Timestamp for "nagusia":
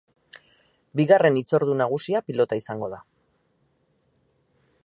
1.83-2.23